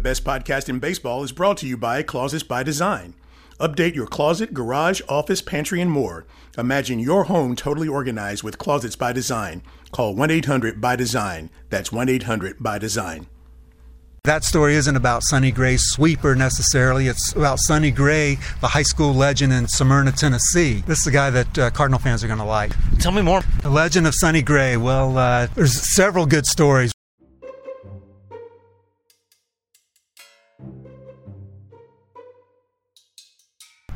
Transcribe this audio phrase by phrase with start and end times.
[0.00, 3.12] The best podcast in baseball is brought to you by Closets by Design.
[3.58, 6.24] Update your closet, garage, office, pantry, and more.
[6.56, 9.62] Imagine your home totally organized with Closets by Design.
[9.92, 11.50] Call 1 800 by Design.
[11.68, 13.26] That's 1 800 by Design.
[14.24, 17.06] That story isn't about Sonny Gray's sweeper necessarily.
[17.06, 20.82] It's about Sonny Gray, the high school legend in Smyrna, Tennessee.
[20.86, 22.72] This is a guy that uh, Cardinal fans are going to like.
[23.00, 23.42] Tell me more.
[23.60, 24.78] The legend of Sonny Gray.
[24.78, 26.90] Well, uh, there's several good stories.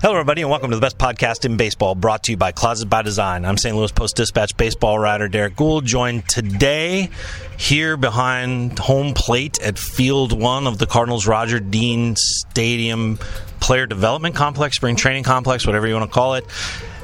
[0.05, 2.91] Hello, everybody, and welcome to the best podcast in baseball, brought to you by Closet
[2.91, 3.47] by Design.
[3.47, 3.75] I'm St.
[3.75, 7.09] Louis Post Dispatch baseball writer Derrick Goold, joined today
[7.57, 13.19] here behind home plate at Field One of the Cardinals Roger Dean Stadium
[13.61, 16.45] Player Development Complex, Spring Training Complex, whatever you want to call it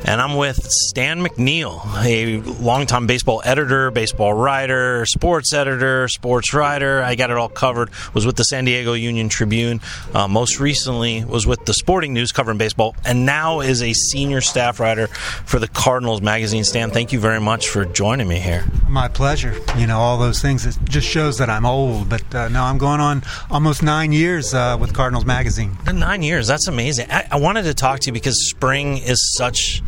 [0.04, 7.02] and I'm with Stan McNeal, a longtime baseball editor, baseball writer, sports editor, sports writer.
[7.02, 7.90] I got it all covered.
[8.14, 9.80] Was with the San Diego Union Tribune.
[10.14, 14.40] Uh, most recently was with the Sporting News covering baseball, and now is a senior
[14.40, 16.64] staff writer for the Cardinals magazine.
[16.64, 18.64] Stan, thank you very much for joining me here.
[18.88, 19.54] My pleasure.
[19.76, 20.66] You know, all those things.
[20.66, 24.54] It just shows that I'm old, but uh, no, I'm going on almost nine years
[24.54, 25.76] uh, with Cardinals magazine.
[25.92, 26.46] Nine years.
[26.46, 27.10] That's amazing.
[27.10, 29.82] I, I wanted to talk to you because spring is such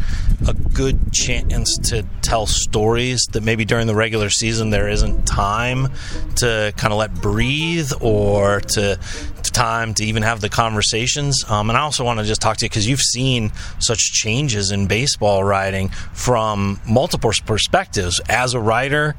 [0.46, 5.88] a good chance to tell stories that maybe during the regular season there isn't time
[6.36, 8.98] to kind of let breathe or to,
[9.42, 11.44] to time to even have the conversations.
[11.48, 14.70] Um, and I also want to just talk to you because you've seen such changes
[14.70, 19.14] in baseball writing from multiple perspectives as a writer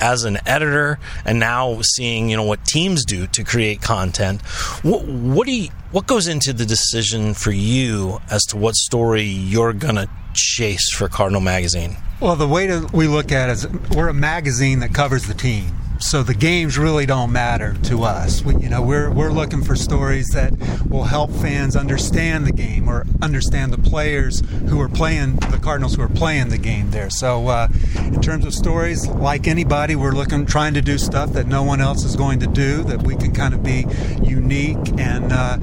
[0.00, 4.42] as an editor and now seeing you know what teams do to create content
[4.82, 9.22] what, what do you what goes into the decision for you as to what story
[9.22, 11.96] you're gonna chase for cardinal magazine?
[12.20, 15.34] Well the way to, we look at it is we're a magazine that covers the
[15.34, 18.44] team so the games really don't matter to us.
[18.44, 20.52] We, you know, we're we're looking for stories that
[20.88, 25.94] will help fans understand the game or understand the players who are playing the Cardinals
[25.94, 27.10] who are playing the game there.
[27.10, 31.46] So uh, in terms of stories, like anybody, we're looking trying to do stuff that
[31.46, 33.86] no one else is going to do that we can kind of be
[34.22, 35.58] unique and uh,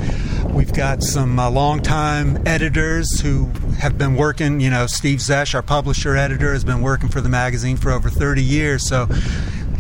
[0.50, 3.46] we've got some uh, longtime editors who
[3.80, 4.60] have been working.
[4.60, 8.10] You know, Steve Zesh, our publisher editor, has been working for the magazine for over
[8.10, 8.88] 30 years.
[8.88, 9.08] So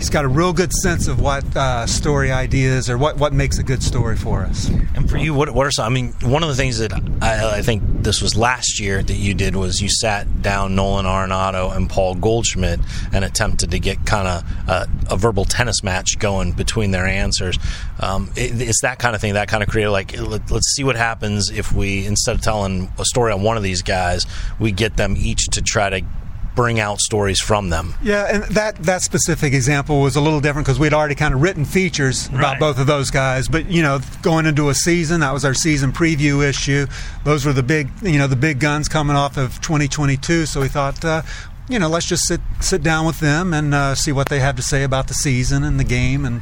[0.03, 3.57] he's got a real good sense of what uh, story ideas or what, what makes
[3.57, 4.67] a good story for us.
[4.67, 5.85] And for you, what, what are some?
[5.85, 6.91] I mean, one of the things that
[7.21, 11.05] I, I, think this was last year that you did was you sat down Nolan
[11.05, 12.81] Arenado and Paul Goldschmidt
[13.13, 17.57] and attempted to get kind of a, a, verbal tennis match going between their answers.
[18.01, 19.93] Um, it, it's that kind of thing, that kind of creative.
[19.93, 23.55] Like, let, let's see what happens if we, instead of telling a story on one
[23.55, 24.25] of these guys,
[24.59, 26.01] we get them each to try to
[26.55, 27.93] bring out stories from them.
[28.01, 31.41] Yeah, and that that specific example was a little different because we'd already kind of
[31.41, 32.59] written features about right.
[32.59, 33.47] both of those guys.
[33.47, 36.87] But you know, going into a season, that was our season preview issue.
[37.23, 40.45] Those were the big, you know, the big guns coming off of 2022.
[40.45, 41.21] So we thought, uh,
[41.69, 44.55] you know, let's just sit sit down with them and uh, see what they have
[44.57, 46.41] to say about the season and the game and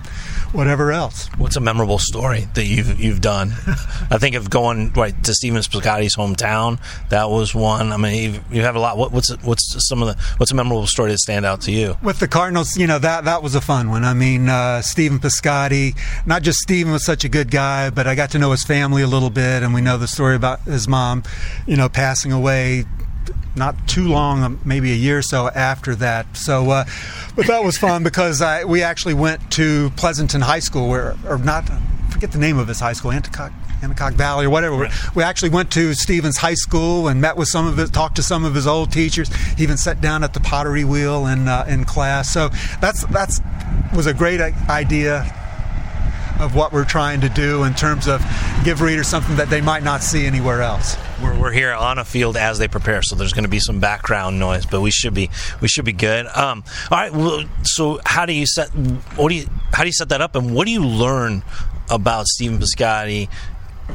[0.51, 1.27] whatever else.
[1.37, 3.49] What's a memorable story that you've you've done?
[4.09, 6.79] I think of going right to Stephen Piscotty's hometown.
[7.09, 7.91] That was one.
[7.91, 8.97] I mean, you, you have a lot.
[8.97, 11.97] What, what's what's some of the what's a memorable story that stand out to you?
[12.01, 14.03] With the Cardinals, you know that that was a fun one.
[14.03, 15.95] I mean, uh, Stephen Piscotty.
[16.25, 19.03] Not just Stephen was such a good guy, but I got to know his family
[19.03, 21.23] a little bit, and we know the story about his mom,
[21.67, 22.85] you know, passing away
[23.55, 26.37] not too long, um, maybe a year or so after that.
[26.37, 26.85] So, uh,
[27.35, 31.37] but that was fun because I, we actually went to Pleasanton High School, where, or
[31.37, 31.69] not,
[32.09, 33.53] forget the name of his high school, Anticock.
[33.81, 34.75] Anticock Valley or whatever.
[34.75, 35.15] Right.
[35.15, 38.23] We actually went to Stevens High School and met with some of his, talked to
[38.23, 39.33] some of his old teachers.
[39.55, 42.31] He even sat down at the pottery wheel in uh, in class.
[42.31, 42.49] So
[42.79, 43.41] that's that's
[43.95, 44.39] was a great
[44.69, 45.23] idea
[46.41, 48.23] of what we're trying to do in terms of
[48.63, 50.97] give readers something that they might not see anywhere else.
[51.21, 53.79] We're, we're here on a field as they prepare, so there's going to be some
[53.79, 55.29] background noise, but we should be
[55.61, 56.25] we should be good.
[56.27, 57.13] Um, all right.
[57.13, 60.35] Well, so how do you set what do you how do you set that up,
[60.35, 61.43] and what do you learn
[61.89, 63.29] about Stephen Piscotty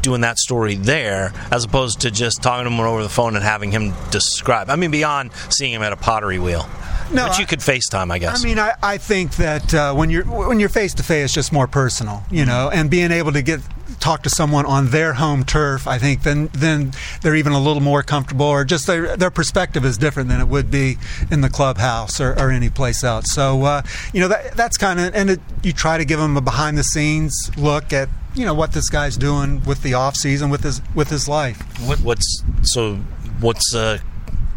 [0.02, 3.44] doing that story there as opposed to just talking to him over the phone and
[3.44, 4.68] having him describe.
[4.68, 6.68] I mean, beyond seeing him at a pottery wheel.
[7.12, 8.42] No, but you could FaceTime, I guess.
[8.42, 11.34] I mean, I, I think that uh, when you're when you're face to face, it's
[11.34, 13.60] just more personal, you know, and being able to get
[14.00, 16.92] talk to someone on their home turf, I think then then
[17.22, 20.48] they're even a little more comfortable, or just their their perspective is different than it
[20.48, 20.98] would be
[21.30, 23.32] in the clubhouse or, or any place else.
[23.32, 23.82] So uh,
[24.12, 26.76] you know that that's kind of and it, you try to give them a behind
[26.76, 30.62] the scenes look at you know what this guy's doing with the off season with
[30.62, 31.60] his with his life.
[31.86, 32.96] What, what's so
[33.40, 33.98] what's uh,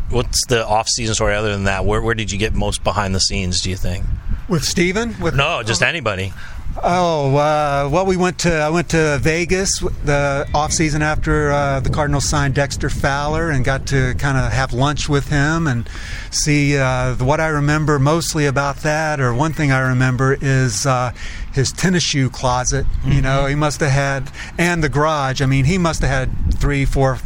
[0.09, 1.85] what's the off season story other than that?
[1.85, 3.61] Where where did you get most behind the scenes?
[3.61, 4.05] Do you think
[4.47, 5.19] with Steven?
[5.19, 6.33] With no, just anybody.
[6.81, 11.79] Oh uh, well, we went to I went to Vegas the off season after uh,
[11.79, 15.89] the Cardinals signed Dexter Fowler and got to kind of have lunch with him and
[16.31, 21.11] see uh, what I remember mostly about that, or one thing I remember is uh,
[21.53, 22.85] his tennis shoe closet.
[22.85, 23.11] Mm-hmm.
[23.13, 25.41] You know, he must have had and the garage.
[25.41, 27.17] I mean, he must have had three, four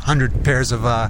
[0.00, 1.08] hundred pairs of uh,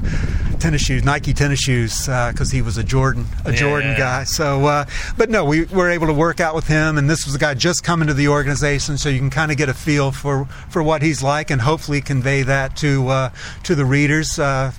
[0.65, 3.99] tennis shoes, Nike tennis shoes, because uh, he was a Jordan, a yeah, Jordan yeah.
[3.99, 4.25] guy.
[4.25, 4.87] So, uh,
[5.19, 7.53] but no, we were able to work out with him, and this was a guy
[7.53, 10.83] just coming to the organization, so you can kind of get a feel for for
[10.83, 13.31] what he's like, and hopefully convey that to uh,
[13.65, 14.73] to the readers uh,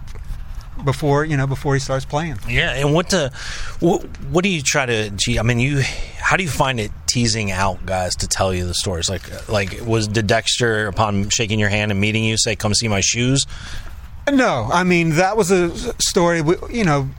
[0.84, 2.40] before you know before he starts playing.
[2.50, 3.32] Yeah, and what to
[3.80, 4.02] what,
[4.32, 5.12] what do you try to?
[5.12, 5.84] Gee, I mean, you
[6.18, 9.08] how do you find it teasing out guys to tell you the stories?
[9.08, 12.88] Like like was did Dexter upon shaking your hand and meeting you say, "Come see
[12.88, 13.46] my shoes"?
[14.32, 16.42] No, I mean that was a story.
[16.42, 17.10] We, you know,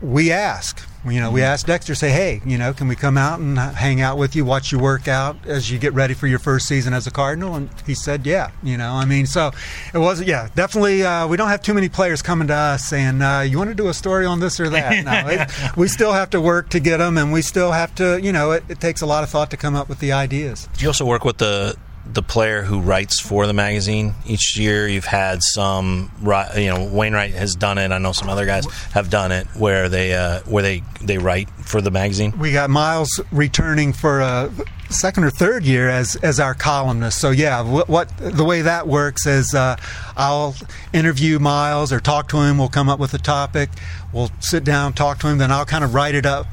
[0.00, 0.86] we ask.
[1.06, 1.48] You know, we mm-hmm.
[1.48, 4.42] asked Dexter, say, hey, you know, can we come out and hang out with you,
[4.44, 7.54] watch you work out as you get ready for your first season as a Cardinal?
[7.54, 8.52] And he said, yeah.
[8.62, 9.50] You know, I mean, so
[9.92, 11.04] it was, yeah, definitely.
[11.04, 13.74] Uh, we don't have too many players coming to us saying, uh, you want to
[13.74, 14.94] do a story on this or that.
[15.04, 18.18] No, it, we still have to work to get them, and we still have to,
[18.22, 20.68] you know, it, it takes a lot of thought to come up with the ideas.
[20.76, 24.86] Do you also work with the the player who writes for the magazine each year.
[24.86, 27.90] You've had some, you know, Wainwright has done it.
[27.92, 31.48] I know some other guys have done it where they uh, where they they write
[31.50, 32.32] for the magazine.
[32.38, 34.52] We got Miles returning for a
[34.90, 37.20] second or third year as as our columnist.
[37.20, 39.76] So yeah, what, what the way that works is uh,
[40.16, 40.54] I'll
[40.92, 42.58] interview Miles or talk to him.
[42.58, 43.70] We'll come up with a topic.
[44.12, 45.38] We'll sit down, talk to him.
[45.38, 46.46] Then I'll kind of write it up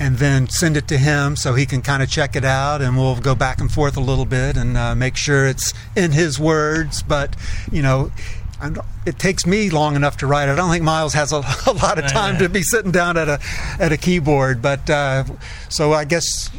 [0.00, 2.96] and then send it to him so he can kind of check it out and
[2.96, 6.40] we'll go back and forth a little bit and uh, make sure it's in his
[6.40, 7.36] words but
[7.70, 8.10] you know
[9.06, 10.48] it takes me long enough to write.
[10.48, 11.36] I don't think Miles has a,
[11.66, 13.40] a lot of time to be sitting down at a
[13.78, 14.60] at a keyboard.
[14.60, 15.24] But uh,
[15.68, 16.50] so I guess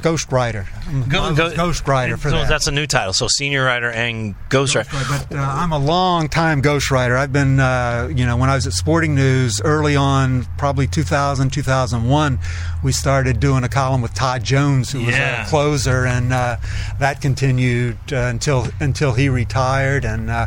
[0.00, 0.66] ghostwriter.
[1.08, 2.48] Go, go, ghostwriter for so that.
[2.48, 3.12] That's a new title.
[3.12, 4.90] So senior writer and ghostwriter.
[4.90, 7.16] Ghost but uh, I'm a long time Ghost ghostwriter.
[7.16, 11.50] I've been, uh, you know, when I was at Sporting News early on, probably 2000,
[11.50, 12.38] 2001,
[12.82, 15.44] we started doing a column with Todd Jones, who was yeah.
[15.44, 16.56] a closer, and uh,
[16.98, 20.04] that continued uh, until until he retired.
[20.04, 20.46] And uh,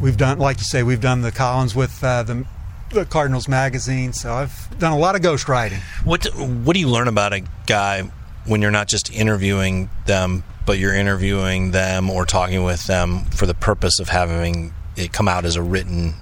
[0.00, 2.46] we've done, like you say, we've done the columns with uh, the
[2.90, 4.12] the Cardinals magazine.
[4.12, 5.80] So I've done a lot of ghost ghostwriting.
[6.04, 8.10] What What do you learn about a guy
[8.46, 13.46] when you're not just interviewing them, but you're interviewing them or talking with them for
[13.46, 16.14] the purpose of having it come out as a written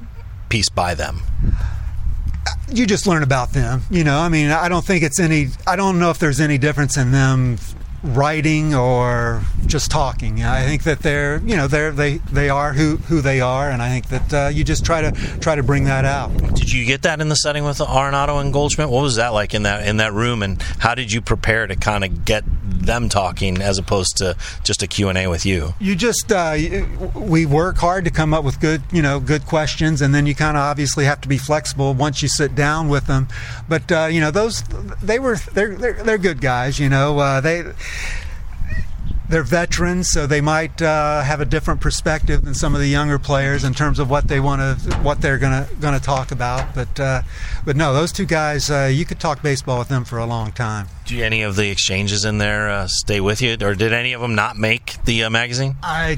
[0.48, 1.20] piece by them?
[2.70, 3.82] You just learn about them.
[3.90, 6.58] You know, I mean, I don't think it's any, I don't know if there's any
[6.58, 7.58] difference in them
[8.02, 10.44] writing or just talking.
[10.44, 13.82] I think that they're, you know, they're they they are who who they are, and
[13.82, 16.36] I think that uh, you just try to try to bring that out.
[16.54, 18.88] Did you get that in the setting with Arenado and Goldschmidt?
[18.88, 21.76] What was that like in that in that room, and how did you prepare to
[21.76, 22.44] kind of get
[22.88, 25.74] them talking as opposed to just a Q and A with you?
[25.80, 26.56] You just uh,
[27.14, 30.34] we work hard to come up with good, you know, good questions, and then you
[30.34, 33.28] kind of obviously have to be flexible once you sit down with them.
[33.68, 34.62] But uh, you know, those
[35.02, 36.78] they were they're they're, they're good guys.
[36.78, 37.64] You know, uh, they
[39.28, 43.18] they're veterans, so they might uh, have a different perspective than some of the younger
[43.18, 46.74] players in terms of what they want to, what they're gonna gonna talk about.
[46.74, 47.22] But uh,
[47.64, 50.52] but no, those two guys, uh, you could talk baseball with them for a long
[50.52, 50.88] time.
[51.04, 54.22] Do any of the exchanges in there uh, stay with you, or did any of
[54.22, 55.76] them not make the uh, magazine?
[55.82, 56.16] I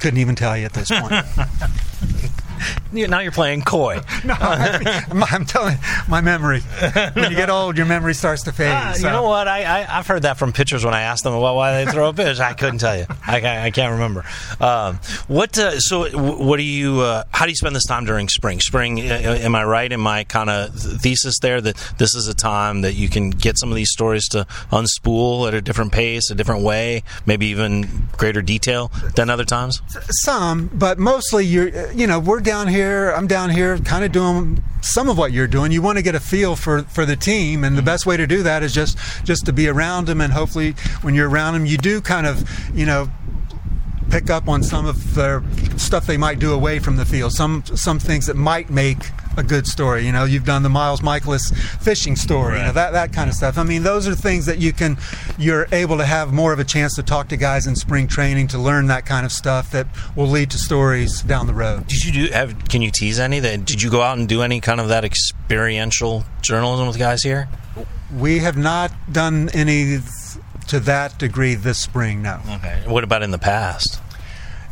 [0.00, 1.12] couldn't even tell you at this point.
[2.92, 4.00] now you're playing coy.
[4.24, 6.60] no, I'm, I'm, telling you, my memory.
[6.60, 8.68] When you get old, your memory starts to fade.
[8.68, 9.06] Uh, so.
[9.06, 9.48] You know what?
[9.48, 12.08] I, I have heard that from pitchers when I asked them about why they throw
[12.08, 12.40] a pitch.
[12.40, 13.06] I couldn't tell you.
[13.26, 14.24] I, I can't remember.
[14.60, 15.58] Um, what?
[15.58, 17.00] Uh, so what do you?
[17.00, 18.60] Uh, how do you spend this time during spring?
[18.60, 19.00] Spring?
[19.00, 22.34] Uh, uh, am I right in my kind of thesis there that this is a
[22.34, 26.30] time that you can get some of these stories to unspool at a different pace,
[26.30, 29.82] a different way, maybe even greater detail than other times?
[30.10, 31.92] Some, but mostly you're.
[31.92, 32.77] You know, we're down here.
[32.82, 35.72] I'm down here, kind of doing some of what you're doing.
[35.72, 37.86] You want to get a feel for for the team, and the mm-hmm.
[37.86, 40.20] best way to do that is just just to be around them.
[40.20, 43.08] And hopefully, when you're around them, you do kind of you know
[44.10, 45.42] pick up on some of the
[45.76, 47.32] stuff they might do away from the field.
[47.32, 50.04] Some some things that might make a good story.
[50.04, 52.58] You know, you've done the Miles Mikolas fishing story, right.
[52.58, 53.56] you know, that that kind of stuff.
[53.56, 54.98] I mean, those are things that you can
[55.38, 58.48] you're able to have more of a chance to talk to guys in spring training
[58.48, 61.86] to learn that kind of stuff that will lead to stories down the road.
[61.86, 62.32] Did you do?
[62.32, 63.64] Have, can you tease any that?
[63.64, 67.48] Did you go out and do any kind of that experiential journalism with guys here?
[68.14, 69.98] We have not done any
[70.68, 72.22] to that degree this spring.
[72.22, 72.40] No.
[72.48, 72.82] Okay.
[72.86, 74.00] What about in the past?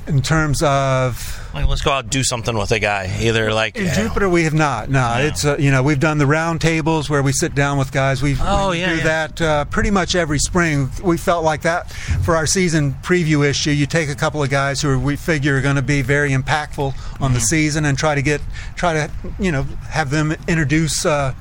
[0.07, 3.19] In terms of like let's go out and do something with a guy.
[3.21, 4.89] Either like in Jupiter we have not.
[4.89, 5.25] No, no.
[5.25, 8.23] it's uh, you know we've done the round tables where we sit down with guys.
[8.23, 9.03] We've oh, we yeah, do yeah.
[9.05, 10.91] that uh, pretty much every spring.
[11.03, 11.91] We felt like that
[12.25, 13.71] for our season preview issue.
[13.71, 16.87] You take a couple of guys who we figure are going to be very impactful
[16.87, 17.35] on mm-hmm.
[17.35, 18.41] the season and try to get
[18.77, 21.35] try to you know have them introduce uh,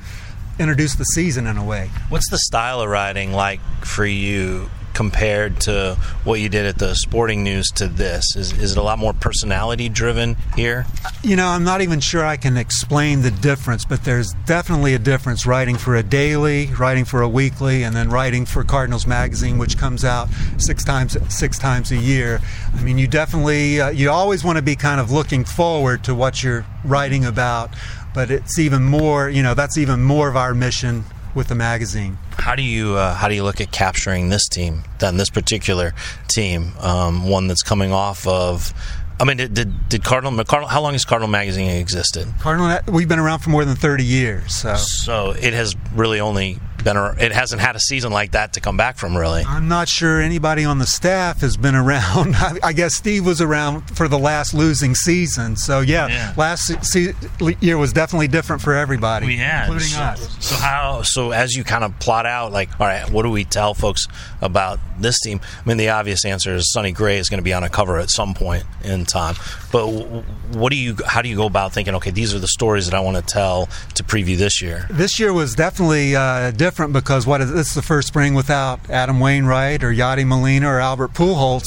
[0.58, 1.90] introduce the season in a way.
[2.08, 6.94] What's the style of riding like for you compared to what you did at the
[6.94, 8.34] Sporting News to this?
[8.34, 10.86] Is, is it a lot more personality driven here?
[11.22, 14.98] You know, I'm not even sure I can explain the difference, but there's definitely a
[14.98, 19.58] difference writing for a daily, writing for a weekly, and then writing for Cardinals Magazine,
[19.58, 22.40] which comes out six times six times a year.
[22.74, 26.14] I mean, you definitely uh, you always want to be kind of looking forward to
[26.14, 27.68] what you're writing about,
[28.14, 29.28] but it's even more.
[29.28, 31.04] You know, that's even more of our mission
[31.36, 32.18] with the magazine.
[32.32, 35.94] How do you uh, how do you look at capturing this team, then this particular
[36.28, 38.74] team, um, one that's coming off of
[39.18, 40.68] I mean, did, did, did Cardinal, Cardinal?
[40.68, 42.28] How long has Cardinal Magazine existed?
[42.40, 44.54] Cardinal, we've been around for more than thirty years.
[44.54, 46.96] So, so it has really only been.
[47.18, 49.16] It hasn't had a season like that to come back from.
[49.16, 52.34] Really, I'm not sure anybody on the staff has been around.
[52.62, 55.56] I guess Steve was around for the last losing season.
[55.56, 56.34] So yeah, yeah.
[56.36, 57.14] last se-
[57.60, 60.46] year was definitely different for everybody, we had, including so, us.
[60.46, 61.02] So how?
[61.02, 64.06] So as you kind of plot out, like, all right, what do we tell folks
[64.40, 65.40] about this team?
[65.64, 67.98] I mean, the obvious answer is Sonny Gray is going to be on a cover
[67.98, 69.34] at some point in time.
[69.72, 70.96] But what do you?
[71.04, 71.94] How do you go about thinking?
[71.96, 74.86] Okay, these are the stories that I want to tell to preview this year.
[74.90, 78.90] This year was definitely uh, different because what is this is the first spring without
[78.90, 81.64] Adam Wainwright or Yadi Molina or Albert Pujols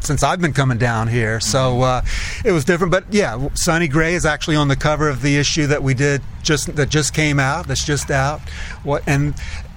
[0.00, 1.40] since I've been coming down here.
[1.40, 2.02] So uh,
[2.44, 2.90] it was different.
[2.90, 6.22] But yeah, Sonny Gray is actually on the cover of the issue that we did
[6.42, 7.68] just that just came out.
[7.68, 8.40] That's just out.
[8.82, 9.34] What and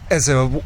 [0.10, 0.64] as a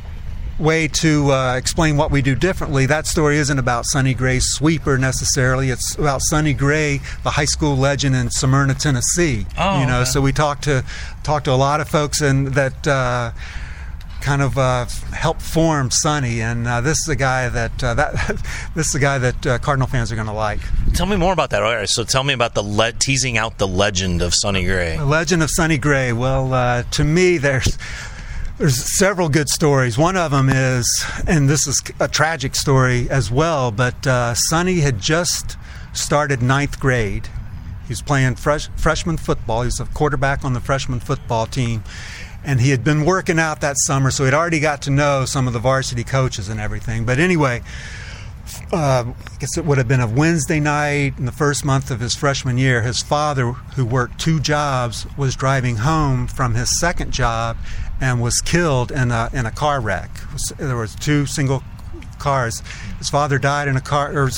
[0.60, 2.86] way to uh, explain what we do differently.
[2.86, 5.70] That story isn't about Sonny Gray's sweeper necessarily.
[5.70, 9.46] It's about Sonny Gray, the high school legend in Smyrna, Tennessee.
[9.58, 10.10] Oh, you know, okay.
[10.10, 10.84] so we talked to
[11.24, 12.88] talked to a lot of folks and that.
[12.88, 13.32] Uh,
[14.22, 18.14] kind of uh, helped form Sonny, and uh, this is a guy that uh, that
[18.76, 20.60] this is a guy that uh, Cardinal fans are going to like.
[20.94, 21.64] Tell me more about that.
[21.64, 24.98] All right, so tell me about the le- teasing out the legend of Sonny Gray.
[24.98, 26.14] The legend of Sonny Gray.
[26.14, 27.78] Well, uh, to me, there's
[28.58, 29.98] there's several good stories.
[29.98, 34.82] One of them is, and this is a tragic story as well, but uh, Sonny
[34.82, 35.58] had just
[35.94, 37.30] started ninth grade.
[37.90, 39.62] He was playing fresh, freshman football.
[39.62, 41.84] He was a quarterback on the freshman football team.
[42.50, 45.46] And he had been working out that summer, so he'd already got to know some
[45.46, 47.06] of the varsity coaches and everything.
[47.06, 47.62] But anyway,
[48.74, 52.00] uh, I guess it would have been a Wednesday night in the first month of
[52.00, 52.82] his freshman year.
[52.82, 57.56] His father, who worked two jobs, was driving home from his second job
[58.02, 60.10] and was killed in a, in a car wreck.
[60.58, 61.62] There was two single
[62.18, 62.64] cars.
[62.98, 64.32] His father died in a car, or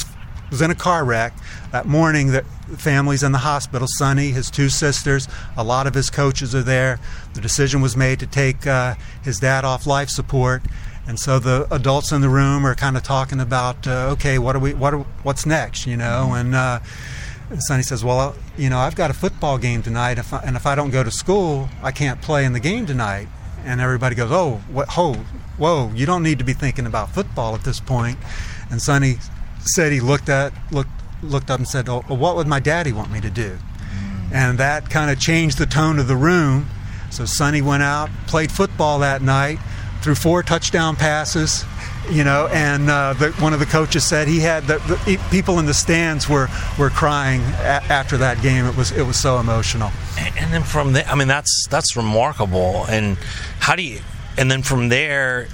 [0.51, 1.33] was in a car wreck.
[1.71, 2.43] That morning, the
[2.77, 3.87] family's in the hospital.
[3.89, 5.27] Sonny, his two sisters,
[5.57, 6.99] a lot of his coaches are there.
[7.33, 10.61] The decision was made to take uh, his dad off life support.
[11.07, 14.55] And so the adults in the room are kind of talking about, uh, okay, what
[14.55, 16.33] are we, what are, what's next, you know?
[16.35, 16.79] And uh,
[17.57, 20.67] Sonny says, well, you know, I've got a football game tonight, if I, and if
[20.67, 23.27] I don't go to school, I can't play in the game tonight
[23.65, 24.89] and everybody goes, "Oh, what?
[24.97, 25.13] Oh,
[25.57, 25.91] whoa!
[25.93, 28.17] You don't need to be thinking about football at this point."
[28.69, 29.17] And Sonny
[29.65, 30.89] said he looked at looked
[31.23, 33.57] looked up and said, "Oh, what would my daddy want me to do?"
[34.31, 36.69] And that kind of changed the tone of the room.
[37.09, 39.59] So Sonny went out, played football that night,
[40.01, 41.65] threw four touchdown passes.
[42.09, 45.59] You know, and uh, the, one of the coaches said he had the, the people
[45.59, 46.47] in the stands were
[46.79, 48.65] were crying a- after that game.
[48.65, 49.91] It was it was so emotional.
[50.17, 52.85] And, and then from there, I mean, that's that's remarkable.
[52.89, 53.17] And
[53.59, 54.01] how do you?
[54.35, 55.47] And then from there,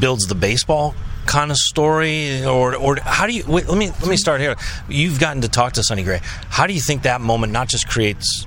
[0.00, 0.94] builds the baseball
[1.26, 3.44] kind of story, or or how do you?
[3.46, 4.56] Wait, let me let me start here.
[4.88, 6.20] You've gotten to talk to Sonny Gray.
[6.48, 8.46] How do you think that moment not just creates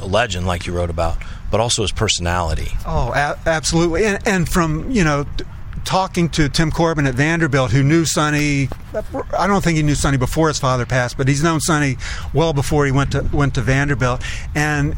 [0.00, 1.16] a legend like you wrote about,
[1.50, 2.72] but also his personality?
[2.86, 4.04] Oh, a- absolutely.
[4.04, 5.26] And, and from you know
[5.84, 8.68] talking to Tim Corbin at Vanderbilt, who knew Sonny.
[9.36, 11.96] I don't think he knew Sonny before his father passed, but he's known Sonny
[12.32, 14.22] well before he went to went to Vanderbilt,
[14.54, 14.94] and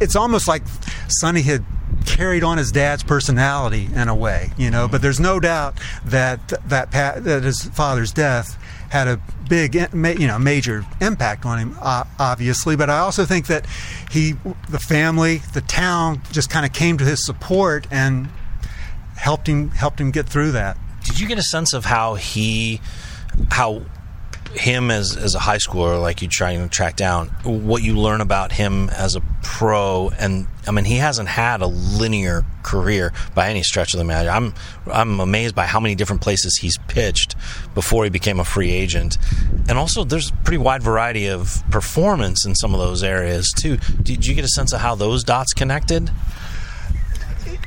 [0.00, 0.62] it's almost like
[1.08, 1.64] Sonny had
[2.06, 4.88] carried on his dad's personality in a way, you know.
[4.88, 8.58] But there's no doubt that that that his father's death
[8.90, 12.76] had a big, you know, major impact on him, obviously.
[12.76, 13.66] But I also think that
[14.10, 14.34] he,
[14.68, 18.28] the family, the town, just kind of came to his support and
[19.16, 20.78] helped him helped him get through that.
[21.04, 22.80] Did you get a sense of how he,
[23.50, 23.82] how
[24.54, 28.20] him as as a high schooler, like you trying to track down, what you learn
[28.20, 33.48] about him as a pro, and I mean, he hasn't had a linear career by
[33.48, 34.54] any stretch of the imagination.
[34.86, 37.36] I'm I'm amazed by how many different places he's pitched
[37.74, 39.16] before he became a free agent,
[39.66, 43.78] and also there's a pretty wide variety of performance in some of those areas too.
[44.02, 46.10] Did you get a sense of how those dots connected?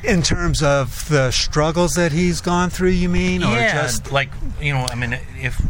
[0.04, 4.30] In terms of the struggles that he's gone through, you mean, or yeah, just like
[4.60, 5.60] you know, I mean, if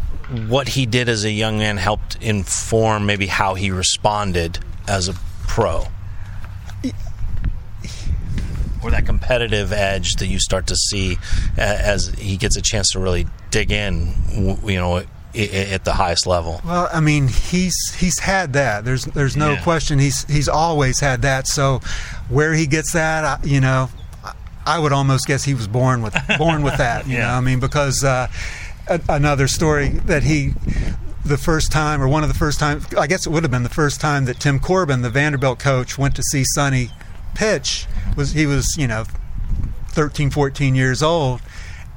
[0.48, 5.14] what he did as a young man helped inform maybe how he responded as a
[5.46, 5.86] pro
[8.82, 11.16] or that competitive edge that you start to see
[11.56, 14.12] as he gets a chance to really dig in
[14.64, 15.02] you know
[15.34, 16.60] at the highest level.
[16.64, 18.84] Well, I mean, he's he's had that.
[18.84, 19.62] There's there's no yeah.
[19.62, 19.98] question.
[19.98, 21.46] He's he's always had that.
[21.46, 21.80] So,
[22.28, 23.88] where he gets that, you know,
[24.66, 27.06] I would almost guess he was born with born with that.
[27.06, 27.28] You yeah.
[27.28, 28.28] know, I mean, because uh,
[29.08, 30.52] another story that he
[31.24, 33.62] the first time or one of the first times I guess it would have been
[33.62, 36.90] the first time that Tim Corbin, the Vanderbilt coach, went to see Sonny
[37.34, 37.86] pitch
[38.16, 39.04] was he was you know
[39.88, 41.40] 13 14 years old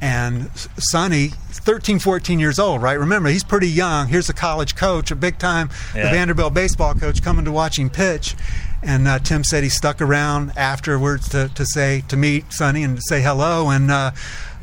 [0.01, 5.11] and Sonny 13 14 years old right remember he's pretty young here's a college coach
[5.11, 6.03] a big time yeah.
[6.03, 8.35] the Vanderbilt baseball coach coming to watch him pitch
[8.83, 12.97] and uh, Tim said he stuck around afterwards to, to say to meet Sonny and
[12.97, 14.11] to say hello and uh,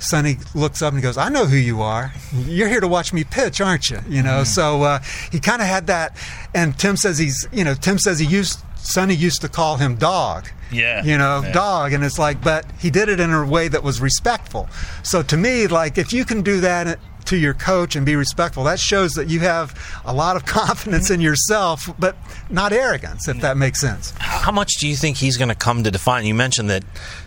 [0.03, 2.13] Sonny looks up and he goes, "I know who you are.
[2.33, 4.43] You're here to watch me pitch, aren't you?" You know.
[4.43, 4.47] Mm.
[4.47, 4.99] So uh,
[5.31, 6.17] he kind of had that.
[6.55, 9.95] And Tim says he's, you know, Tim says he used Sonny used to call him
[9.97, 10.49] dog.
[10.73, 11.05] Yeah.
[11.05, 11.53] You know, yeah.
[11.53, 11.93] dog.
[11.93, 14.69] And it's like, but he did it in a way that was respectful.
[15.03, 18.65] So to me, like, if you can do that to your coach and be respectful,
[18.65, 19.75] that shows that you have
[20.05, 22.17] a lot of confidence in yourself, but
[22.51, 24.13] not arrogance, if that makes sense.
[24.19, 26.27] How much do you think he's going to come to define?
[26.27, 26.85] You mentioned that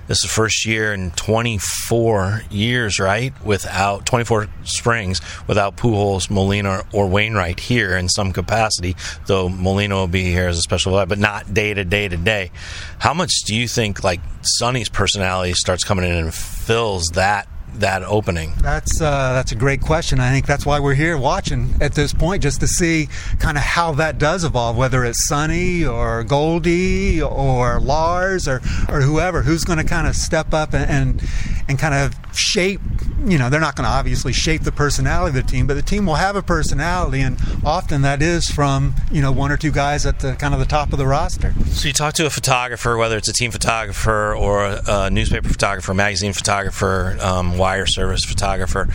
[0.07, 3.33] this is the first year in 24 years, right?
[3.43, 8.95] Without 24 springs without Pujols, Molina, or Wainwright here in some capacity.
[9.25, 12.17] Though Molina will be here as a special guy, but not day to day to
[12.17, 12.51] day.
[12.99, 17.47] How much do you think like Sonny's personality starts coming in and fills that
[17.79, 18.53] that opening?
[18.61, 20.19] That's uh, that's a great question.
[20.19, 23.07] I think that's why we're here watching at this point, just to see
[23.39, 24.77] kind of how that does evolve.
[24.77, 30.15] Whether it's Sonny or Goldie or Lars or or whoever, who's going to kind of
[30.15, 31.29] step up and, and
[31.67, 32.81] and kind of shape.
[33.25, 35.81] You know, they're not going to obviously shape the personality of the team, but the
[35.81, 39.71] team will have a personality, and often that is from you know one or two
[39.71, 41.53] guys at the kind of the top of the roster.
[41.67, 45.93] So you talk to a photographer, whether it's a team photographer or a, newspaper photographer,
[45.93, 47.17] magazine photographer.
[47.21, 48.87] Um, wire service photographer,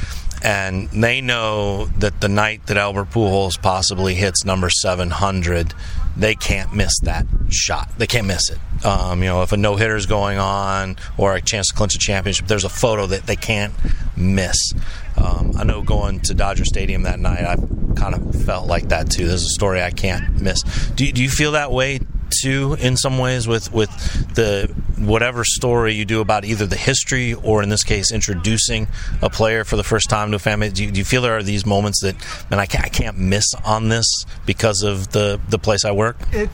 [0.45, 5.75] and they know that the night that Albert Pujols possibly hits number 700,
[6.17, 7.91] they can't miss that shot.
[7.99, 8.59] They can't miss it.
[8.87, 11.97] Um, you know, if a no hitter is going on or a chance to clinch
[11.97, 13.75] a championship, there's a photo that they can't
[14.17, 14.73] miss.
[15.17, 17.57] Um, I know going to Dodger Stadium that night, I
[17.97, 19.27] kind of felt like that too.
[19.27, 20.63] There's a story I can't miss.
[20.95, 21.99] Do, do you feel that way
[22.31, 23.91] too in some ways with with
[24.35, 28.87] the whatever story you do about either the history or in this case introducing
[29.23, 31.37] a player for the first time to a family do you, do you feel there
[31.37, 32.15] are these moments that
[32.51, 34.07] man I can't, I can't miss on this
[34.47, 36.51] because of the the place I work it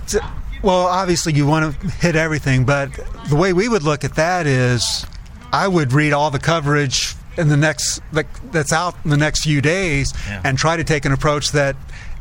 [0.63, 2.91] well obviously you want to hit everything but
[3.29, 5.07] the way we would look at that is
[5.53, 9.43] I would read all the coverage in the next like that's out in the next
[9.43, 10.41] few days yeah.
[10.45, 11.77] and try to take an approach that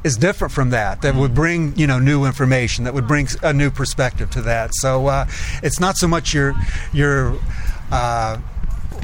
[0.05, 1.01] is different from that.
[1.01, 2.85] That would bring you know new information.
[2.85, 4.69] That would bring a new perspective to that.
[4.75, 5.25] So uh,
[5.63, 6.53] it's not so much you're
[6.93, 7.37] you're
[7.91, 8.37] uh,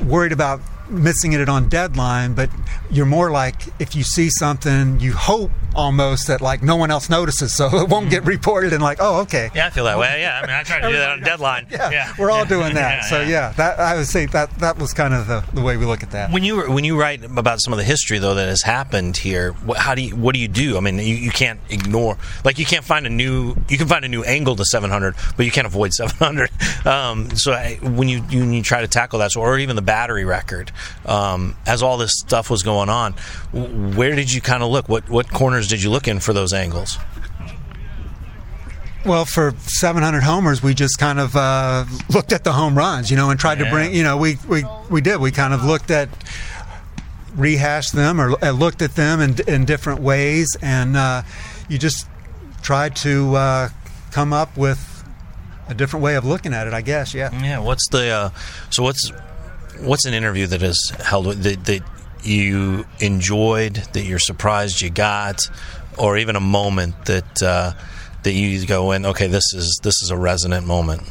[0.05, 2.49] worried about missing it on deadline, but
[2.89, 7.09] you're more like if you see something, you hope almost that like no one else
[7.09, 9.49] notices, so it won't get reported and like, oh, okay.
[9.55, 10.21] Yeah, I feel that way.
[10.21, 11.67] Yeah, I mean, I try to do that on deadline.
[11.69, 12.13] Yeah, yeah.
[12.17, 12.49] we're all yeah.
[12.49, 12.81] doing that.
[12.91, 15.77] Yeah, so yeah, that I would say that that was kind of the, the way
[15.77, 16.31] we look at that.
[16.31, 19.53] When you when you write about some of the history though that has happened here,
[19.53, 20.77] what, how do you what do you do?
[20.77, 24.03] I mean, you, you can't ignore like you can't find a new you can find
[24.03, 26.49] a new angle to 700, but you can't avoid 700.
[26.85, 29.81] Um, so I, when you when you try to tackle that, so, or even the
[29.81, 30.70] battery record,
[31.05, 33.13] um, as all this stuff was going on,
[33.95, 34.89] where did you kind of look?
[34.89, 36.97] What what corners did you look in for those angles?
[39.03, 43.17] Well, for 700 homers, we just kind of uh, looked at the home runs, you
[43.17, 43.65] know, and tried yeah.
[43.65, 45.19] to bring, you know, we, we, we did.
[45.19, 46.07] We kind of looked at,
[47.35, 51.23] rehashed them or uh, looked at them in, in different ways, and uh,
[51.67, 52.07] you just
[52.61, 53.69] tried to uh,
[54.11, 54.87] come up with
[55.67, 57.13] a different way of looking at it, I guess.
[57.13, 57.31] Yeah.
[57.41, 57.59] Yeah.
[57.59, 58.29] What's the uh,
[58.69, 59.11] so what's
[59.81, 61.81] what's an interview that is held that, that
[62.23, 65.49] you enjoyed, that you're surprised you got,
[65.97, 67.73] or even a moment that uh,
[68.23, 71.03] that you go in, okay, this is this is a resonant moment.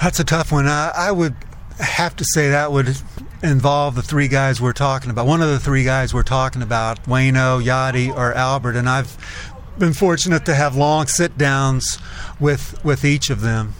[0.00, 0.66] That's a tough one.
[0.66, 1.34] I, I would
[1.78, 2.96] have to say that would
[3.42, 5.26] involve the three guys we're talking about.
[5.26, 9.16] One of the three guys we're talking about, Wayno, Yadi, or Albert, and I've
[9.78, 11.98] been fortunate to have long sit downs
[12.40, 13.74] with with each of them.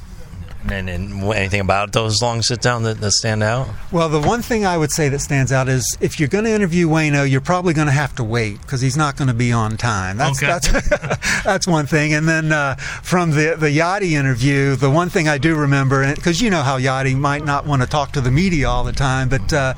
[0.70, 3.68] And, and anything about those long sit down that, that stand out?
[3.90, 6.50] Well, the one thing I would say that stands out is if you're going to
[6.52, 9.50] interview Wayno, you're probably going to have to wait because he's not going to be
[9.52, 10.16] on time.
[10.18, 10.46] That's Okay.
[10.46, 12.12] that's that's one thing.
[12.14, 16.40] And then uh, from the the Yadi interview, the one thing I do remember, because
[16.42, 19.28] you know how Yadi might not want to talk to the media all the time,
[19.28, 19.74] but uh,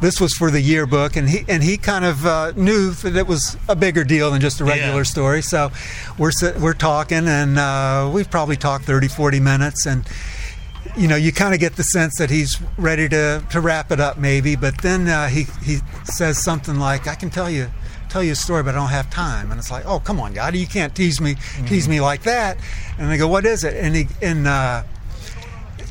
[0.00, 3.26] this was for the yearbook, and he and he kind of uh, knew that it
[3.26, 5.02] was a bigger deal than just a regular Yeah.
[5.04, 5.42] story.
[5.42, 5.70] So
[6.18, 10.04] we're we're talking, and uh, we've probably talked 30, 40 minutes, and
[10.96, 14.00] you know, you kind of get the sense that he's ready to, to wrap it
[14.00, 14.56] up, maybe.
[14.56, 17.70] But then uh, he he says something like, "I can tell you
[18.08, 20.34] tell you a story, but I don't have time." And it's like, "Oh, come on,
[20.34, 22.58] Yadi, you can't tease me tease me like that."
[22.98, 24.84] And they go, "What is it?" And he and uh,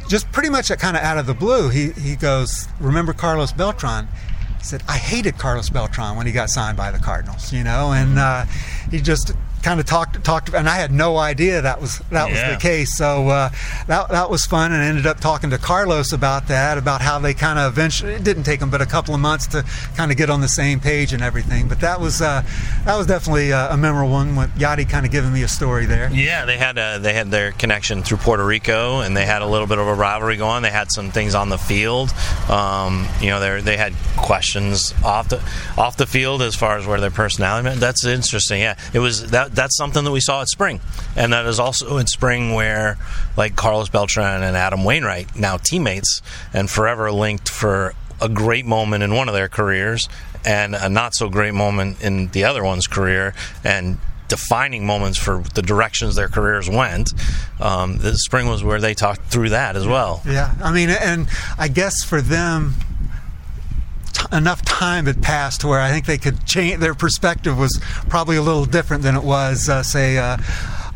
[0.08, 4.08] just pretty much kind of out of the blue, he he goes, "Remember Carlos Beltran?"
[4.60, 7.92] He said, "I hated Carlos Beltran when he got signed by the Cardinals," you know,
[7.92, 8.46] and uh,
[8.90, 12.40] he just kind of talked talked, and I had no idea that was that was
[12.40, 12.96] the case.
[12.96, 13.50] So uh,
[13.88, 17.18] that that was fun, and I ended up talking to Carlos about that, about how
[17.20, 18.14] they kind of eventually.
[18.14, 19.64] It didn't take them but a couple of months to
[19.96, 21.68] kind of get on the same page and everything.
[21.68, 22.44] But that was uh,
[22.86, 24.36] that was definitely uh, a memorable one.
[24.36, 26.10] With Yadi kind of giving me a story there.
[26.12, 29.48] Yeah, they had a, they had their connection through Puerto Rico, and they had a
[29.48, 30.64] little bit of a rivalry going.
[30.64, 32.14] They had some things on the field.
[32.50, 35.42] Um, you know, they they had questions off the
[35.78, 37.68] off the field as far as where their personality.
[37.68, 37.80] went.
[37.80, 38.62] That's interesting.
[38.62, 40.82] Yeah, it was that that's something that we saw at spring,
[41.16, 42.98] and that is also in spring where
[43.38, 46.22] like Carlos Beltran and Adam Wainwright now teammates
[46.54, 50.08] and forever linked for a great moment in one of their careers
[50.46, 55.44] and a not so great moment in the other one's career and defining moments for
[55.54, 57.14] the directions their careers went.
[57.60, 60.22] Um, the spring was where they talked through that as well.
[60.26, 62.74] Yeah, I mean, and I guess for them,
[64.34, 66.80] enough time had passed where I think they could change.
[66.80, 70.38] Their perspective was probably a little different than it was, uh, say, uh,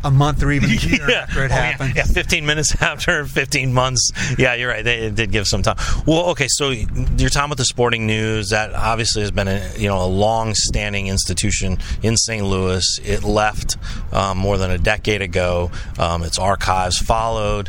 [0.04, 1.60] a month or even a year after it Oh, yeah.
[1.72, 1.96] happened.
[1.96, 4.12] Yeah, 15 minutes after 15 months.
[4.38, 4.84] Yeah, you're right.
[4.84, 5.76] They it did give some time.
[6.06, 9.88] Well, okay, so your time with the Sporting News that obviously has been a you
[9.88, 12.44] know a long-standing institution in St.
[12.44, 12.84] Louis.
[13.04, 13.76] It left
[14.12, 15.72] um, more than a decade ago.
[15.98, 17.68] Um, its archives followed.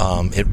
[0.00, 0.46] Um, it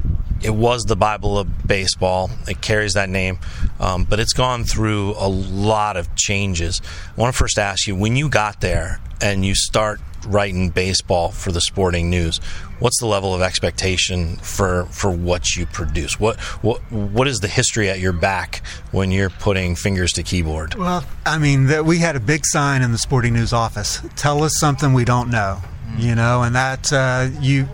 [0.45, 2.29] it was the Bible of baseball.
[2.47, 3.39] It carries that name,
[3.79, 6.81] um, but it's gone through a lot of changes.
[7.17, 11.31] I want to first ask you when you got there and you start writing baseball
[11.31, 12.38] for the Sporting News.
[12.79, 16.19] What's the level of expectation for for what you produce?
[16.19, 20.75] What what what is the history at your back when you're putting fingers to keyboard?
[20.75, 24.01] Well, I mean, that we had a big sign in the Sporting News office.
[24.15, 25.62] Tell us something we don't know.
[25.98, 27.69] You know, and that uh, you,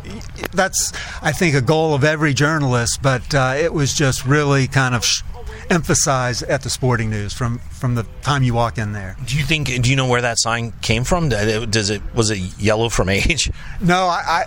[0.54, 3.02] that's I think a goal of every journalist.
[3.02, 5.24] But uh, it was just really kind of sh-
[5.70, 9.16] emphasized at the Sporting News from from the time you walk in there.
[9.26, 9.68] Do you think?
[9.82, 11.30] Do you know where that sign came from?
[11.30, 13.50] Does it was it yellow from age?
[13.82, 14.22] No, I.
[14.28, 14.46] I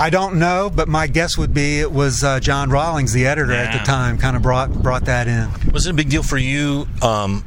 [0.00, 3.50] I don't know, but my guess would be it was uh, John Rawlings, the editor
[3.50, 5.50] at the time, kind of brought brought that in.
[5.72, 7.44] Was it a big deal for you um,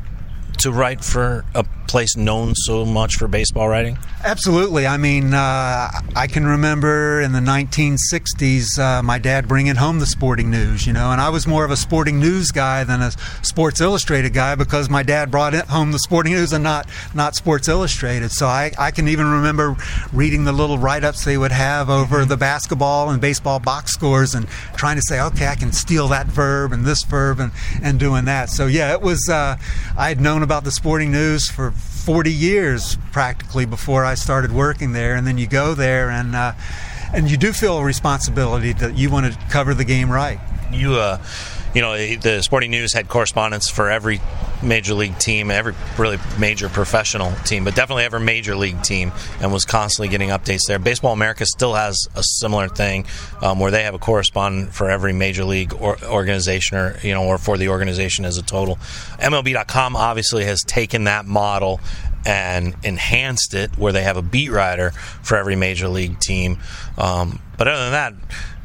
[0.58, 3.98] to write for a place known so much for baseball writing?
[4.24, 4.88] Absolutely.
[4.88, 10.06] I mean, uh, I can remember in the 1960s uh, my dad bringing home the
[10.06, 13.12] sporting news, you know, and I was more of a sporting news guy than a
[13.42, 17.36] Sports Illustrated guy because my dad brought it home the sporting news and not not
[17.36, 18.32] Sports Illustrated.
[18.32, 19.76] So I, I can even remember
[20.14, 24.34] reading the little write ups they would have over the basketball and baseball box scores
[24.34, 27.52] and trying to say, okay, I can steal that verb and this verb and,
[27.84, 28.50] and doing that.
[28.50, 29.58] So yeah, it was, uh,
[29.98, 34.94] I had known about the sporting news for 40 years practically before I started working
[34.94, 36.54] there, and then you go there and uh,
[37.14, 40.40] and you do feel a responsibility that you want to cover the game right.
[40.72, 41.18] You, uh,
[41.74, 44.20] you know, the Sporting News had correspondents for every
[44.62, 49.52] major league team, every really major professional team, but definitely every major league team, and
[49.52, 50.80] was constantly getting updates there.
[50.80, 53.06] Baseball America still has a similar thing
[53.42, 57.26] um, where they have a correspondent for every major league or organization, or you know,
[57.26, 58.76] or for the organization as a total.
[59.20, 61.80] MLB.com obviously has taken that model
[62.26, 66.60] and enhanced it where they have a beat writer for every major league team.
[66.98, 68.14] Um, but other than that,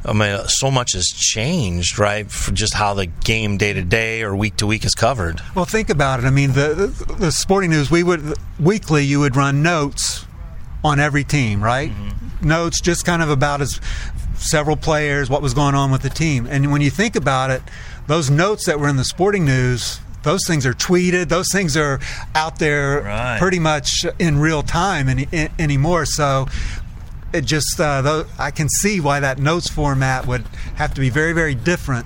[0.05, 2.29] I mean, so much has changed, right?
[2.31, 5.41] For just how the game day to day or week to week is covered.
[5.53, 6.25] Well, think about it.
[6.25, 10.25] I mean, the, the the sporting news we would weekly you would run notes
[10.83, 11.91] on every team, right?
[12.41, 13.81] Notes just kind of about as
[14.35, 17.61] several players, what was going on with the team, and when you think about it,
[18.05, 19.99] those notes that were in the sporting news.
[20.27, 21.29] Those things are tweeted.
[21.29, 21.99] Those things are
[22.35, 23.39] out there Right.
[23.39, 26.05] pretty much in real time any, a- anymore.
[26.05, 26.47] So
[27.33, 30.43] it just uh, tho- I can see why that notes format would
[30.75, 32.05] have to be very very different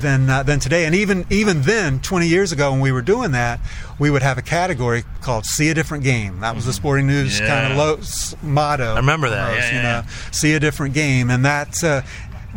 [0.00, 0.84] than uh, than today.
[0.86, 3.58] And even even then, 20 years ago when we were doing that,
[3.98, 7.34] we would have a category called "See a Different Game." That was the Sporting News
[7.40, 7.44] Mm-hmm.
[7.44, 7.60] Yeah.
[7.60, 8.92] kind of lo- motto.
[8.94, 9.48] I remember that.
[9.48, 11.82] almost, Yeah, you yeah, know, see a different game, and that.
[11.82, 12.02] Uh,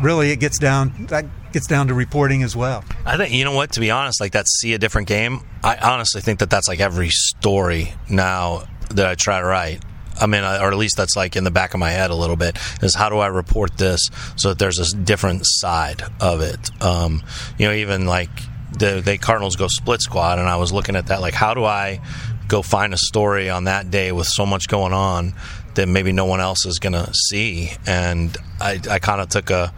[0.01, 2.83] really it gets down that gets down to reporting as well.
[3.05, 3.71] I think you know what.
[3.73, 5.41] To be honest, like that see a different game.
[5.63, 9.83] I honestly think that that's like every story now that I try to write.
[10.19, 12.35] I mean, or at least that's like in the back of my head a little
[12.35, 16.69] bit is how do I report this so that there's a different side of it.
[16.81, 17.23] Um,
[17.57, 18.29] you know, even like
[18.77, 21.63] the the Cardinals go split squad, and I was looking at that like how do
[21.63, 22.01] I
[22.47, 25.33] go find a story on that day with so much going on
[25.75, 29.73] that maybe no one else is to see, and I, I kind of took a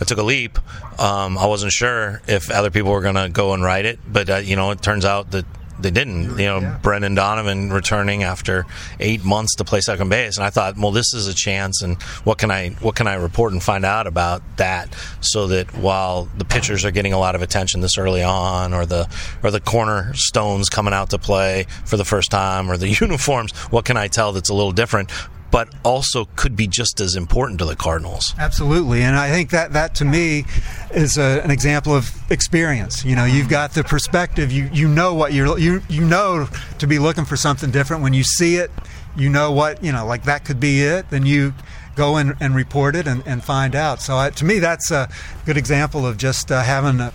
[0.00, 0.58] I took a leap.
[1.00, 4.36] Um, I wasn't sure if other people were to go and write it, but uh,
[4.36, 5.46] you know, it turns out that
[5.82, 6.38] they didn't.
[6.38, 6.78] You know, yeah.
[6.82, 8.66] Brendan Donovan returning after
[9.00, 12.00] eight months to play second base, and I thought, well, this is a chance, and
[12.24, 16.28] what can I what can I report and find out about that, so that while
[16.36, 19.08] the pitchers are getting a lot of attention this early on, or the
[19.42, 23.84] or the cornerstones coming out to play for the first time, or the uniforms, what
[23.84, 25.10] can I tell that's a little different?
[25.52, 28.34] But also could be just as important to the Cardinals.
[28.38, 30.44] Absolutely, and I think that that to me
[30.92, 33.04] is a, an example of experience.
[33.04, 34.50] You know, you've got the perspective.
[34.50, 38.14] You you know what you're you you know to be looking for something different when
[38.14, 38.70] you see it.
[39.14, 41.10] You know what you know, like that could be it.
[41.10, 41.52] Then you
[41.94, 44.00] go and, and report it and, and find out.
[44.00, 45.10] So I, to me, that's a
[45.44, 47.12] good example of just uh, having a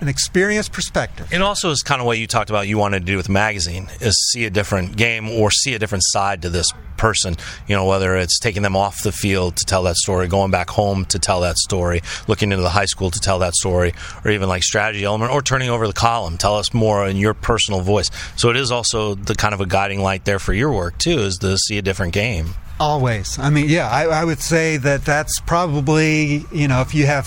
[0.00, 1.28] an experienced perspective.
[1.32, 3.32] And also is kind of what you talked about you wanted to do with the
[3.32, 7.36] magazine is see a different game or see a different side to this person.
[7.66, 10.70] You know, whether it's taking them off the field to tell that story, going back
[10.70, 14.30] home to tell that story, looking into the high school to tell that story, or
[14.30, 17.80] even like strategy element, or turning over the column, tell us more in your personal
[17.80, 18.10] voice.
[18.36, 21.18] So it is also the kind of a guiding light there for your work too,
[21.18, 22.54] is to see a different game.
[22.78, 23.38] Always.
[23.38, 27.26] I mean, yeah, I, I would say that that's probably you know if you have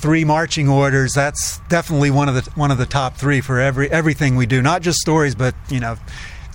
[0.00, 3.90] three marching orders, that's definitely one of the one of the top three for every
[3.90, 4.62] everything we do.
[4.62, 5.96] Not just stories, but you know,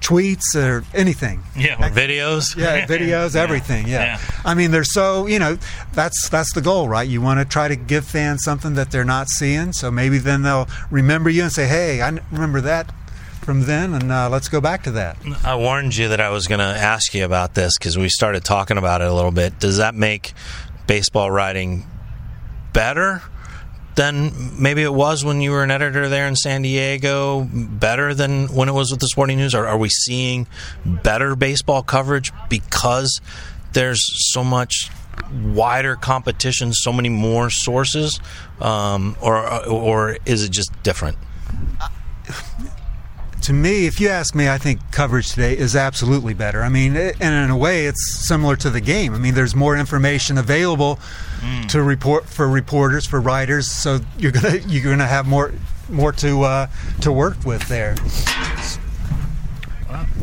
[0.02, 1.44] tweets or anything.
[1.56, 2.56] Yeah, or videos.
[2.56, 3.88] Yeah, videos, everything.
[3.88, 4.20] Yeah.
[4.20, 4.20] yeah.
[4.44, 5.58] I mean, they're so you know
[5.94, 7.08] that's that's the goal, right?
[7.08, 10.42] You want to try to give fans something that they're not seeing, so maybe then
[10.42, 12.94] they'll remember you and say, "Hey, I remember that."
[13.42, 15.18] From then, and uh, let's go back to that.
[15.44, 18.44] I warned you that I was going to ask you about this because we started
[18.44, 19.60] talking about it a little bit.
[19.60, 20.34] Does that make
[20.88, 21.86] baseball writing
[22.74, 23.22] better
[23.96, 27.48] than maybe it was when you were an editor there in San Diego?
[27.52, 29.56] Better than when it was with the Sporting News?
[29.56, 30.48] Or are we seeing
[30.86, 33.22] better baseball coverage because
[33.74, 34.02] there's
[34.34, 34.90] so much
[35.32, 38.20] wider competition, so many more sources,
[38.60, 41.18] um, or or is it just different?
[43.46, 46.64] To me, if you ask me, I think coverage today is absolutely better.
[46.64, 49.14] I mean, and in a way, it's similar to the game.
[49.14, 51.00] I mean, there's more information available
[51.42, 51.68] mm.
[51.68, 55.54] to report for reporters, for writers, so you're gonna you're gonna have more
[55.90, 56.68] more to uh,
[57.02, 57.96] to work with there.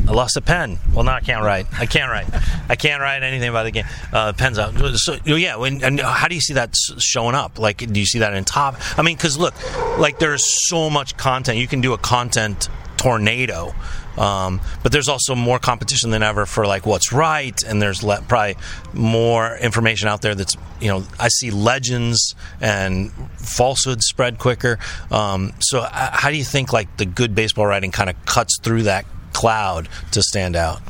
[0.07, 0.79] I lost a pen.
[0.93, 1.67] Well, now I can't write.
[1.73, 2.27] I can't write.
[2.69, 3.85] I can't write anything about the game.
[4.11, 4.73] Uh, pen's out.
[4.97, 7.57] So yeah, when, and how do you see that showing up?
[7.57, 8.75] Like, do you see that in top?
[8.97, 9.53] I mean, because look,
[9.97, 11.57] like there's so much content.
[11.57, 13.73] You can do a content tornado.
[14.17, 18.21] Um, but there's also more competition than ever for like what's right, and there's le-
[18.21, 18.55] probably
[18.93, 24.77] more information out there that's you know I see legends and falsehoods spread quicker.
[25.09, 28.59] Um, so uh, how do you think like the good baseball writing kind of cuts
[28.61, 30.81] through that cloud to stand out?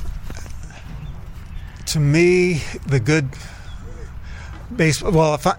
[1.88, 3.30] To me, the good
[4.76, 5.12] baseball.
[5.12, 5.56] Well, if I,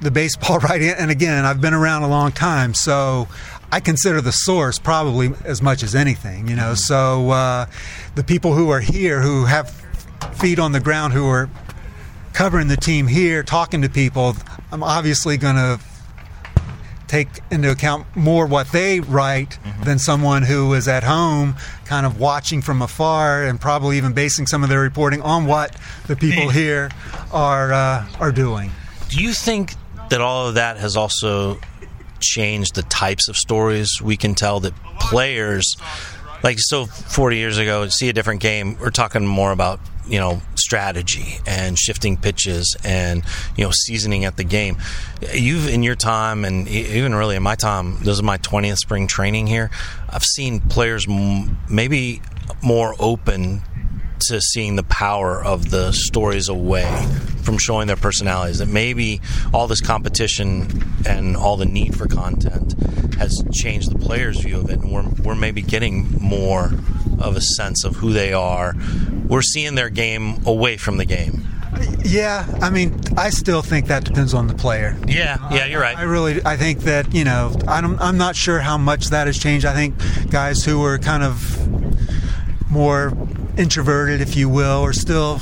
[0.00, 3.28] the baseball writing, and again, I've been around a long time, so
[3.72, 6.74] I consider the source probably as much as anything, you know.
[6.74, 7.66] So uh,
[8.14, 9.70] the people who are here, who have
[10.34, 11.48] feet on the ground, who are
[12.32, 14.36] covering the team here, talking to people,
[14.70, 15.80] I'm obviously going to
[17.06, 19.82] take into account more what they write mm-hmm.
[19.84, 24.46] than someone who is at home kind of watching from afar and probably even basing
[24.46, 26.90] some of their reporting on what the people here
[27.32, 28.70] are uh, are doing.
[29.08, 29.74] Do you think
[30.10, 31.58] that all of that has also
[32.20, 35.76] changed the types of stories we can tell that players
[36.42, 40.40] like so 40 years ago see a different game we're talking more about you know
[40.64, 43.22] strategy and shifting pitches and
[43.56, 44.76] you know seasoning at the game.
[45.32, 49.06] You've in your time and even really in my time this is my 20th spring
[49.06, 49.70] training here
[50.10, 51.06] i've seen players
[51.68, 52.20] maybe
[52.62, 53.62] more open
[54.28, 57.06] to seeing the power of the stories away
[57.42, 58.58] from showing their personalities.
[58.58, 59.20] That maybe
[59.52, 62.74] all this competition and all the need for content
[63.14, 66.72] has changed the player's view of it, and we're, we're maybe getting more
[67.20, 68.74] of a sense of who they are.
[69.26, 71.46] We're seeing their game away from the game.
[72.04, 74.96] Yeah, I mean, I still think that depends on the player.
[75.08, 75.96] Yeah, yeah, you're right.
[75.96, 79.26] I, I really, I think that you know, I'm, I'm not sure how much that
[79.26, 79.66] has changed.
[79.66, 79.96] I think
[80.30, 83.12] guys who were kind of more
[83.56, 85.40] introverted, if you will, or still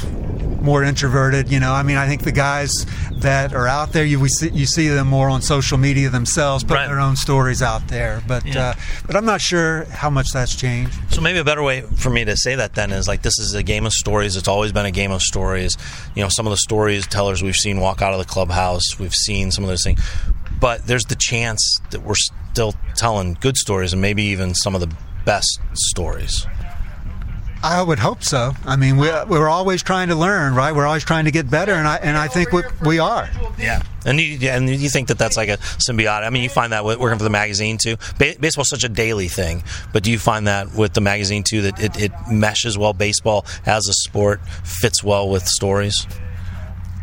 [0.61, 1.51] more introverted.
[1.51, 2.71] You know, I mean, I think the guys
[3.17, 6.63] that are out there, you we see, you see them more on social media themselves,
[6.63, 6.87] putting Right.
[6.89, 8.23] their own stories out there.
[8.29, 8.61] But Yeah.
[8.71, 8.75] uh,
[9.07, 10.95] but I'm not sure how much that's changed.
[11.11, 13.55] So maybe a better way for me to say that then is like this is
[13.55, 14.37] a game of stories.
[14.37, 15.77] It's always been a game of stories.
[16.15, 18.99] You know, some of the stories tellers we've seen walk out of the clubhouse.
[19.01, 20.01] We've seen some of those things,
[20.61, 22.15] but there's the chance that we're
[22.53, 24.95] still telling good stories and maybe even some of the
[25.25, 26.47] best stories.
[27.65, 28.53] I would hope so.
[28.67, 30.75] I mean, we're, we're always trying to learn, right?
[30.75, 33.29] We're always trying to get better, and I and I think we, we are.
[33.57, 36.27] Yeah, and you yeah, and you think that that's like a symbiotic.
[36.27, 37.97] I mean, you find that working for the magazine too.
[38.19, 41.63] Ba- baseball's such a daily thing, but do you find that with the magazine too
[41.63, 42.93] that it, it meshes well?
[42.93, 46.05] Baseball as a sport fits well with stories.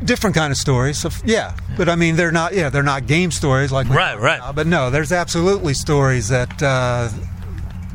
[0.04, 0.98] different kind of stories.
[0.98, 2.54] So, yeah, but I mean, they're not.
[2.54, 4.40] Yeah, they're not game stories like Right, right.
[4.40, 7.10] about, But no, there's absolutely stories that uh,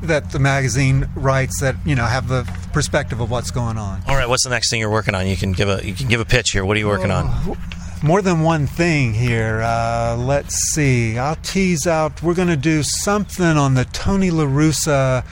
[0.05, 4.03] that the magazine writes that you know have the perspective of what's going on.
[4.07, 5.27] All right, what's the next thing you're working on?
[5.27, 6.65] You can give a you can give a pitch here.
[6.65, 7.57] What are you working on?
[8.03, 9.63] More than one thing here.
[9.63, 11.17] Uh, let's see.
[11.17, 12.23] I'll tease out.
[12.23, 15.25] We're going to do something on the Tony La Russa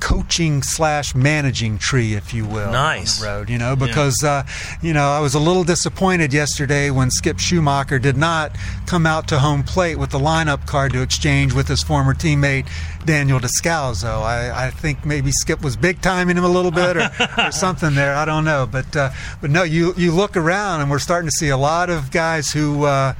[0.00, 2.72] coaching slash managing tree, if you will.
[2.72, 3.18] Nice.
[3.20, 4.44] the road, you know, because uh,
[4.82, 8.56] you know I was a little disappointed yesterday when Skip Schumaker did not
[8.86, 12.68] come out to home plate with the lineup card to exchange with his former teammate
[13.04, 14.22] Daniel Descalso.
[14.22, 17.94] I, I think maybe Skip was big timing him a little bit or, or something
[17.94, 18.14] there.
[18.14, 21.36] I don't know, but uh, but no, you you look around and we're starting to
[21.36, 22.84] see a lot of guys who.
[22.84, 23.14] Uh,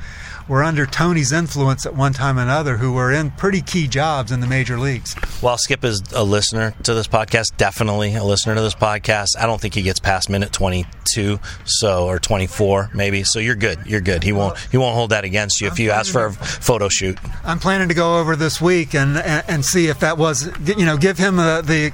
[0.48, 4.32] were under Tony's influence at one time or another, who were in pretty key jobs
[4.32, 5.14] in the major leagues.
[5.40, 9.46] While Skip is a listener to this podcast, definitely a listener to this podcast, I
[9.46, 13.24] don't think he gets past minute 22, so or 24 maybe.
[13.24, 13.78] So you're good.
[13.86, 14.22] You're good.
[14.22, 17.18] He won't he won't hold that against you if you ask for a photo shoot.
[17.44, 20.86] I'm planning to go over this week and and, and see if that was you
[20.86, 21.92] know give him uh, the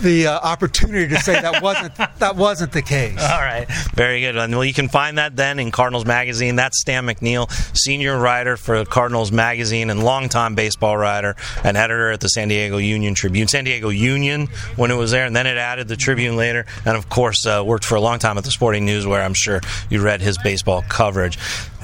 [0.00, 3.18] the uh, opportunity to say that wasn't that wasn't the case.
[3.20, 4.36] All right, very good.
[4.36, 6.56] And well, you can find that then in Cardinals Magazine.
[6.56, 12.20] That's Stan McNeal, senior writer for Cardinals Magazine and longtime baseball writer and editor at
[12.20, 13.48] the San Diego Union Tribune.
[13.48, 16.66] San Diego Union when it was there, and then it added the Tribune later.
[16.84, 19.34] And of course, uh, worked for a long time at the Sporting News, where I'm
[19.34, 21.38] sure you read his baseball coverage.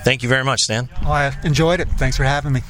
[0.04, 0.88] Thank you very much, Stan.
[1.02, 1.88] Well, I enjoyed it.
[1.98, 2.62] Thanks for having me.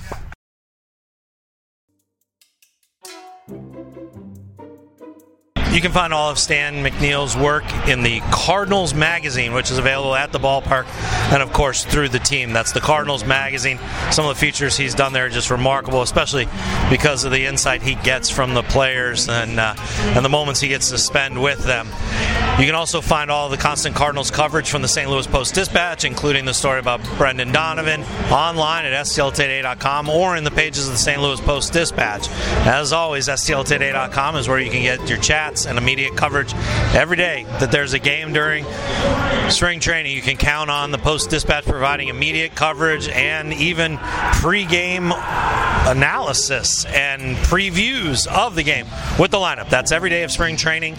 [5.76, 10.14] You can find all of Stan McNeal's work in the Cardinals Magazine, which is available
[10.14, 10.86] at the ballpark
[11.30, 12.54] and, of course, through the team.
[12.54, 13.78] That's the Cardinals Magazine.
[14.10, 16.48] Some of the features he's done there are just remarkable, especially
[16.88, 20.68] because of the insight he gets from the players and, uh, and the moments he
[20.68, 21.88] gets to spend with them.
[22.58, 25.10] You can also find all the constant Cardinals coverage from the St.
[25.10, 30.50] Louis Post Dispatch, including the story about Brendan Donovan, online at stltoday.com or in the
[30.50, 31.20] pages of the St.
[31.20, 32.30] Louis Post Dispatch.
[32.66, 36.54] As always, stltoday.com is where you can get your chats and immediate coverage
[36.94, 38.64] every day that there's a game during
[39.50, 40.16] spring training.
[40.16, 43.98] You can count on the Post Dispatch providing immediate coverage and even
[44.32, 48.86] pre-game analysis and previews of the game
[49.18, 49.68] with the lineup.
[49.68, 50.96] That's every day of spring training.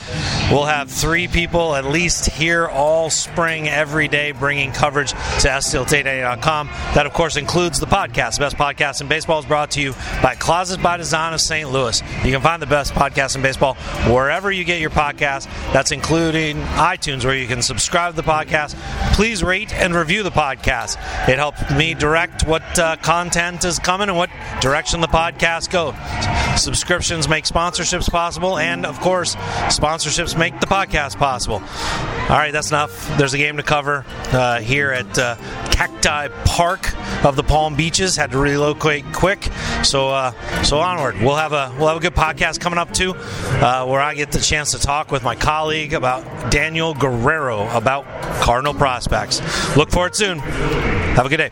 [0.51, 6.67] We'll have three people at least here all spring, every day, bringing coverage to stltoday.com.
[6.67, 8.35] That, of course, includes the podcast.
[8.35, 11.71] The best podcast in baseball is brought to you by Closet by Design of St.
[11.71, 12.01] Louis.
[12.23, 13.75] You can find the best podcast in baseball
[14.13, 15.45] wherever you get your podcast.
[15.71, 18.75] That's including iTunes, where you can subscribe to the podcast.
[19.13, 20.97] Please rate and review the podcast.
[21.29, 24.29] It helps me direct what uh, content is coming and what
[24.59, 25.95] direction the podcast goes.
[26.61, 29.35] Subscriptions make sponsorships possible, and of course,
[29.67, 31.36] sponsorships make the podcast possible.
[31.45, 33.17] All right, that's enough.
[33.17, 35.35] There's a game to cover uh, here at uh,
[35.71, 38.15] Cacti Park of the Palm Beaches.
[38.15, 39.43] Had to relocate quick,
[39.83, 40.31] so uh,
[40.63, 41.15] so onward.
[41.21, 44.31] We'll have a we'll have a good podcast coming up too, uh, where I get
[44.31, 48.05] the chance to talk with my colleague about Daniel Guerrero about
[48.41, 49.39] Cardinal prospects.
[49.77, 50.39] Look for it soon.
[50.39, 51.51] Have a good day.